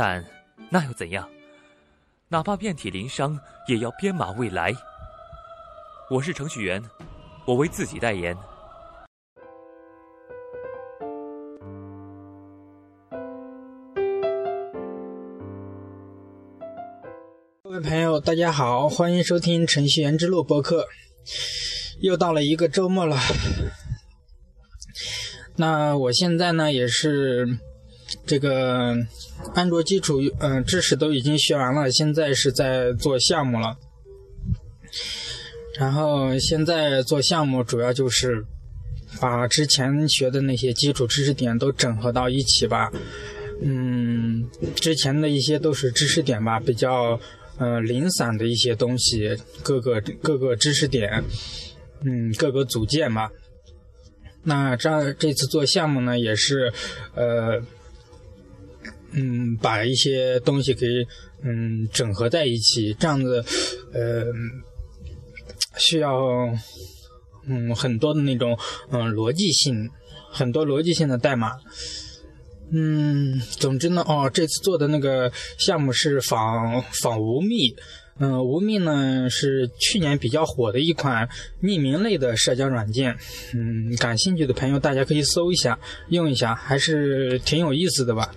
[0.00, 0.24] 但
[0.70, 1.28] 那又怎样？
[2.28, 4.72] 哪怕遍体鳞伤，也要编码未来。
[6.08, 6.80] 我是程序员，
[7.44, 8.36] 我为自己代言。
[17.64, 20.86] 各位朋友，大家好，欢迎收听程序员之路播客。
[22.02, 23.16] 又到了一个周末了，
[25.56, 27.58] 那我现在呢也是
[28.28, 28.94] 这个
[29.54, 33.76] 安卓基础嗯知识都已经学完了，现在是在做项目了。
[35.78, 38.44] 然后现在做项目主要就是
[39.20, 42.92] 把之前学的那些基础知识点都整合到一起吧。
[43.62, 47.18] 嗯，之前的一些都是知识点吧，比较
[47.58, 51.24] 呃零散的一些东西，各个各个知识点。
[52.04, 53.28] 嗯，各个组件吧，
[54.44, 56.72] 那这这次做项目呢，也是，
[57.16, 57.60] 呃，
[59.18, 60.86] 嗯，把一些东西给
[61.42, 63.44] 嗯整合在一起，这样子，
[63.92, 64.24] 呃，
[65.76, 66.16] 需要
[67.48, 68.56] 嗯很多的那种
[68.90, 69.90] 嗯逻辑性，
[70.30, 71.52] 很多逻辑性的代码，
[72.70, 77.74] 嗯，总之呢，哦，这次做的那个项目是仿仿无密。
[78.20, 81.28] 嗯，无密呢是去年比较火的一款
[81.62, 83.16] 匿名类的社交软件。
[83.54, 88.34] 嗯，感兴趣的朋友大家可以搜一下，用一下，还是挺有意思的吧。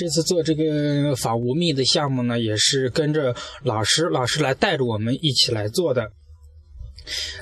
[0.00, 6.10] 这次做这个仿无密的项目呢，也是跟着老师，老师来带着我们一起来做的。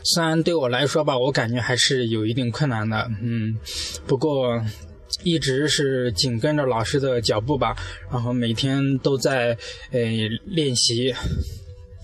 [0.03, 3.57] 虽然对我来说吧，我感觉还是有一定困难的，嗯，
[4.09, 4.61] 不过
[5.23, 7.77] 一直是紧跟着老师的脚步吧，
[8.11, 9.57] 然后每天都在
[9.93, 10.01] 呃
[10.47, 11.15] 练习，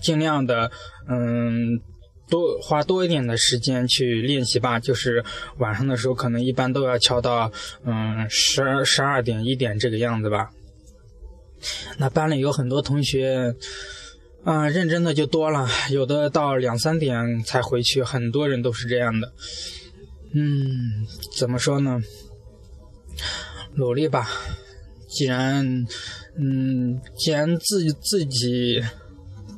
[0.01, 0.71] 尽量的
[1.09, 1.81] 嗯
[2.29, 5.23] 多花多一点的时间去练习吧，就是
[5.57, 7.51] 晚上的时候可能一般都要敲到
[7.85, 10.51] 嗯十二十二点一点这个样子吧。
[11.97, 13.55] 那班里有很多同学。
[14.47, 19.33] 嗯，认真的就多了，有的到两三点才回去，很多人都是这样的。
[20.35, 21.99] 嗯，怎么说呢？
[23.73, 24.29] 努力吧。
[25.07, 25.65] 既然，
[26.37, 28.83] 嗯，既然自己自己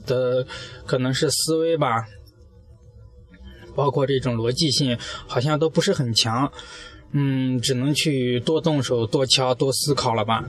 [0.05, 0.47] 的
[0.85, 2.07] 可能是思维吧，
[3.77, 6.51] 包括这种逻辑性，好像都不是很强。
[7.11, 10.43] 嗯，只能去多动手、多敲、多思考了吧。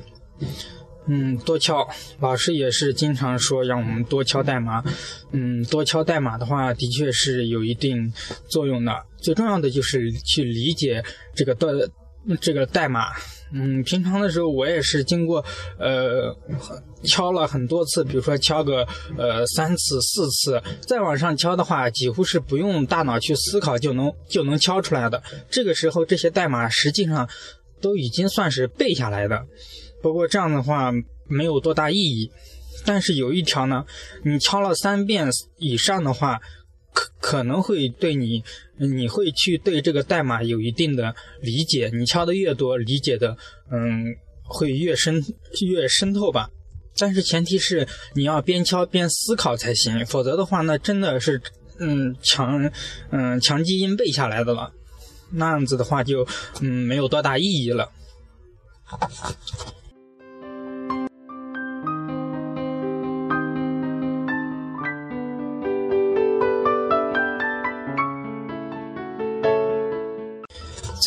[1.06, 1.88] 嗯，多敲，
[2.20, 4.82] 老师也是经常说让我们多敲代码。
[5.32, 8.12] 嗯，多敲代码的话，的确是有一定
[8.48, 8.92] 作用的。
[9.18, 11.02] 最重要的就是去理解
[11.34, 11.68] 这个代
[12.40, 13.12] 这个代码。
[13.52, 15.44] 嗯，平常的时候我也是经过
[15.78, 16.36] 呃
[17.04, 18.86] 敲了很多次，比如说敲个
[19.16, 25.22] 呃三次四次，再往上敲的话，几乎是不用大脑去思考就能就能敲出来的。
[25.50, 27.28] 这个时候这些代码实际上
[27.80, 29.46] 都已经算是背下来的。
[30.02, 30.92] 不过这样的话
[31.26, 32.30] 没有多大意义，
[32.84, 33.84] 但是有一条呢，
[34.24, 36.40] 你敲了三遍以上的话，
[37.20, 38.42] 可能会对你，
[38.76, 41.90] 你会去对这个代码有一定的理解。
[41.92, 43.36] 你敲的越多，理解的
[43.70, 44.04] 嗯
[44.44, 45.22] 会越深
[45.66, 46.50] 越深透吧。
[46.96, 51.40] 但是前提是你要边敲边思考才行，否则的话那真的是
[51.78, 52.70] 嗯强
[53.10, 54.72] 嗯强基因背下来的了，
[55.30, 56.26] 那样子的话就
[56.60, 57.90] 嗯没有多大意义了。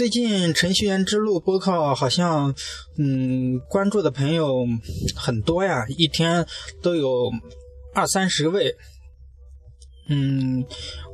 [0.01, 2.56] 最近程序员之路播客好像，
[2.98, 4.65] 嗯，关注的朋友
[5.15, 6.44] 很多呀，一天
[6.81, 7.31] 都有
[7.94, 8.75] 二三十位。
[10.09, 10.65] 嗯，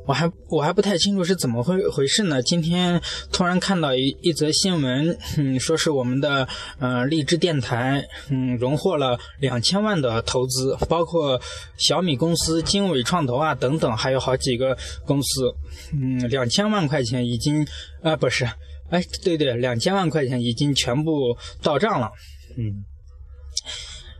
[0.06, 2.42] 我还我还不太清楚是怎么回回事呢。
[2.42, 2.98] 今天
[3.30, 6.48] 突然看到一一则新闻，嗯，说是我们的
[6.78, 11.38] 呃荔枝电台，嗯，荣获了两千万的投资，包括
[11.76, 14.74] 小米公司、经纬创投啊等等，还有好几个
[15.04, 15.54] 公司，
[15.92, 17.66] 嗯，两千万块钱已经
[18.02, 18.48] 啊不是。
[18.90, 22.10] 哎，对对，两千万块钱已经全部到账了，
[22.56, 22.84] 嗯，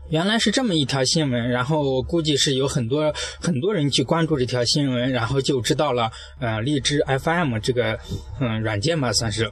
[0.09, 7.99] 原来是这么一条新闻，然后估计是有很多很多人去关注这条新闻，然后就知道了，呃，荔枝 FM 这个
[8.39, 9.51] 嗯软件吧，算是。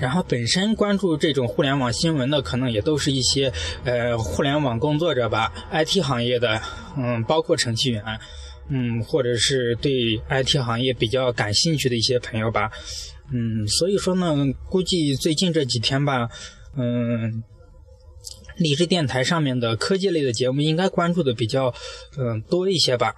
[0.00, 3.52] 然后本身关注这种互联网新闻的，可能也都是一些
[3.84, 6.60] 呃互联网工作者吧，IT 行业的，
[6.96, 8.02] 嗯，包括程序员，
[8.68, 12.72] 嗯，或者是对 IT 行业比较感兴趣的一些朋友吧，
[13.32, 16.28] 嗯，所以说呢，估计最近这几天吧，
[16.76, 17.42] 嗯。
[18.56, 21.74] 励志电台上面的科技类的节目应该关注的比较，
[22.16, 23.12] 嗯，多一些吧。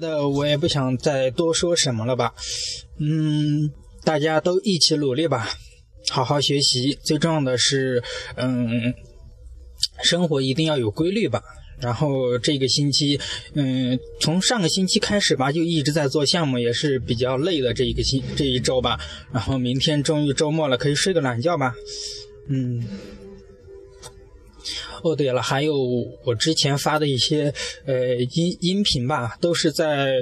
[0.00, 2.32] 别的我也不想再多说什么了吧，
[2.98, 3.70] 嗯，
[4.02, 5.50] 大家都一起努力吧。
[6.08, 8.02] 好好学习，最重要的是，
[8.36, 8.94] 嗯，
[10.02, 11.42] 生活一定要有规律吧。
[11.78, 13.20] 然后这个星期，
[13.52, 18.98] 嗯，从上个星期开始吧，就一直在做项目，也是比较累的这一个星这一周吧。
[19.32, 21.74] 然后明天终于周末了，可以睡个懒觉吧。
[22.48, 22.82] 嗯。
[25.02, 25.76] 哦，对了，还有
[26.24, 27.52] 我之前发的一些
[27.86, 30.12] 呃音音频吧，都是在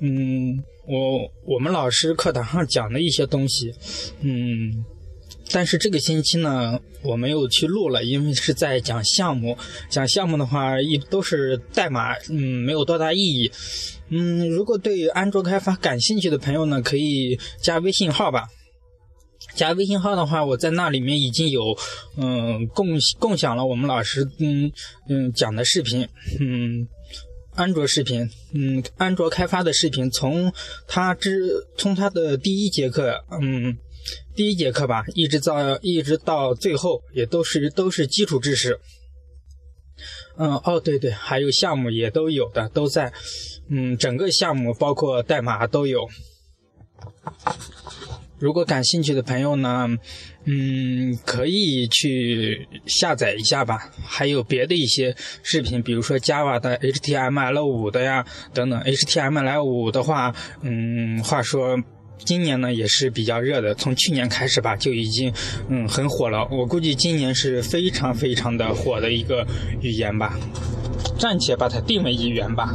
[0.00, 3.72] 嗯我我们老师课堂上讲的一些东西，
[4.20, 4.84] 嗯。
[5.52, 9.56] 但是这个星期呢，我没有去录了，因为是在讲项目。
[9.88, 13.48] 讲项目的话，一都是代码，嗯，没有多大意义。
[14.08, 18.48] 嗯，如果对安卓开发感兴趣的朋友呢，可以加微信号吧。
[19.54, 21.62] 加微信号的话，我在那里面已经有，
[22.16, 22.88] 嗯，共
[23.18, 24.72] 共享了我们老师，嗯
[25.08, 26.08] 嗯讲的视频，
[26.40, 26.86] 嗯，
[27.54, 30.52] 安卓视频，嗯，安卓开发的视频，从
[30.86, 33.76] 他之从他的第一节课，嗯。
[34.36, 38.78] 第一节课吧，一直到一直到最后，也都是都是基础知识。
[40.36, 43.12] 嗯，哦，对对，还有项目也都有的，都在。
[43.68, 46.08] 嗯，整个项目包括代码都有。
[48.38, 49.88] 如果感兴趣的朋友呢，
[50.44, 53.90] 嗯，可以去下载一下吧。
[54.04, 58.80] 还有别的一些视频，比如说 Java 的 HTML5 的呀，等等。
[58.82, 61.78] HTML5 的话，嗯，话说。
[62.24, 65.30] 今年呢也是比较热的，从去年开始吧就已经
[65.68, 66.48] 嗯很火了。
[66.50, 69.46] 我估计今年是非常非常的火的一个
[69.82, 70.34] 语言吧，
[71.18, 72.74] 暂且把它定为语言吧。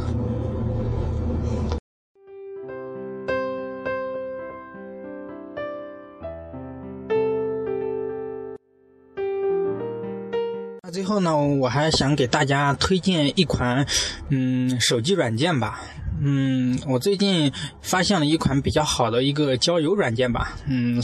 [10.92, 13.86] 最后呢，我还想给大家推荐一款
[14.28, 15.80] 嗯手机软件吧。
[16.20, 17.50] 嗯，我最近
[17.80, 21.02] 发现了一款比较好的一个交友软件吧，嗯，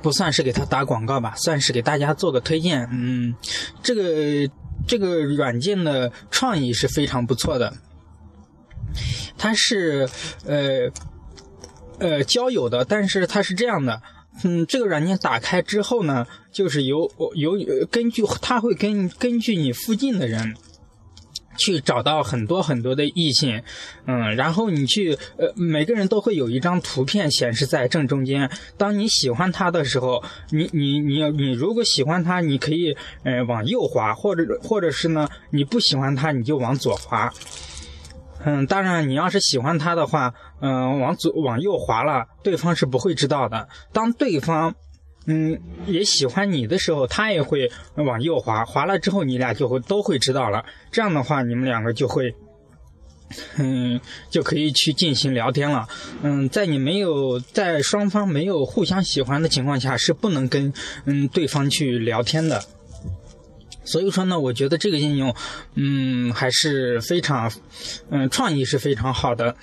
[0.00, 2.88] 不算是给他打广告吧，算是给大家做个推荐。
[2.92, 3.34] 嗯，
[3.82, 4.48] 这个
[4.86, 7.74] 这个软件的创意是非常不错的，
[9.36, 10.08] 它是
[10.46, 10.92] 呃
[11.98, 14.00] 呃交友的，但是它是这样的，
[14.44, 17.52] 嗯，这个软件打开之后呢，就是由由
[17.90, 20.54] 根据它会根根据你附近的人。
[21.60, 23.60] 去找到很多很多的异性，
[24.06, 28.48] 嗯，然后你去，呃，每个人都会有一张图片显示在正中间。
[28.76, 37.28] 当你喜欢他的时候，你你你你如果喜欢他，你可以，呃，往右滑，或者或者是呢，你不喜欢他，你就往左滑。
[38.44, 43.68] 嗯，当然，你要是喜欢他的话，嗯，往左往右滑了，对方是不会知道的。
[43.92, 44.74] 当对方。
[45.30, 50.64] 嗯，也喜欢你的时候，他也会往右滑，滑了之后你俩就会都会知道了。
[50.90, 52.34] 这样的话，你们两个就会，
[53.58, 55.86] 嗯，就可以去进行聊天了。
[56.22, 60.72] 嗯，在你没有在双方没有互相喜欢的情况下，是不能跟
[61.04, 62.62] 嗯对方去聊天的。
[63.88, 65.34] 所以说呢，我觉得这个应用，
[65.74, 67.50] 嗯，还是非常，
[68.10, 69.56] 嗯，创意是非常好的。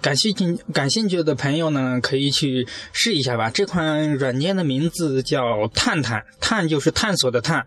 [0.00, 3.50] 感兴趣感兴趣的朋友呢，可以去试一下吧。
[3.50, 7.66] 这款软件的名字叫“探探”，探就是探索的探，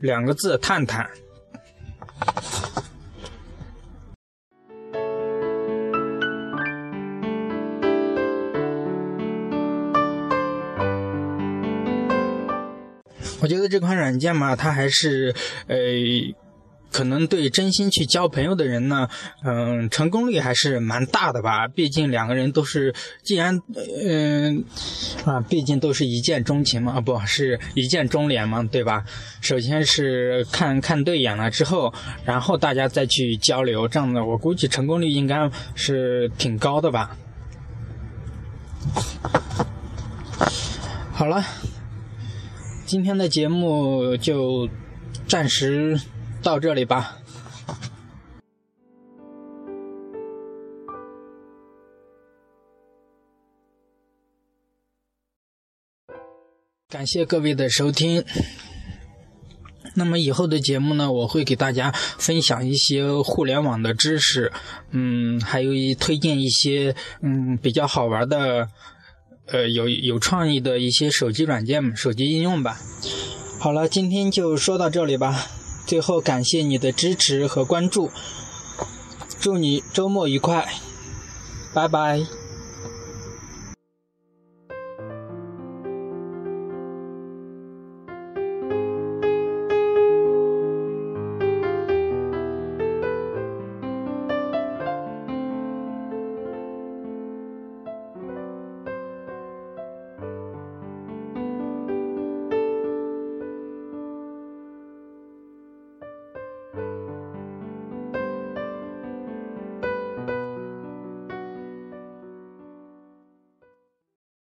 [0.00, 1.10] 两个字“探探”。
[13.40, 15.34] 我觉得这款软件嘛，它还是
[15.66, 15.76] 呃。
[16.92, 19.08] 可能对真心去交朋友的人呢，
[19.44, 21.68] 嗯，成功率还是蛮大的吧。
[21.68, 22.92] 毕竟两个人都是，
[23.22, 23.60] 既然，
[24.04, 24.64] 嗯，
[25.24, 29.04] 啊，毕竟都是一见钟情嘛，啊，不是一见钟脸嘛，对吧？
[29.40, 31.94] 首先是看看对眼了之后，
[32.24, 37.16] 然后大家再去交流，这样的我估计成功率应该是挺高的吧。
[41.12, 41.44] 好了。
[42.90, 44.68] 今天的节目就
[45.28, 46.00] 暂时
[46.42, 47.18] 到这里吧。
[56.88, 58.24] 感谢各位的收听。
[59.94, 64.50] 那么以后的节目呢，我会给大家分享一些互联网的知识，
[64.90, 68.66] 嗯，还有一推荐一些嗯比较好玩的，
[69.52, 72.80] 呃有有创意的一些手机软件、手机应用吧。
[73.58, 75.46] 好了，今天就说到这里吧。
[75.86, 78.10] 最后感谢你的支持和关注，
[79.40, 80.68] 祝你周末愉快，
[81.74, 82.39] 拜拜。